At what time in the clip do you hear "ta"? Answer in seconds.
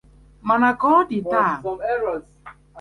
1.31-1.43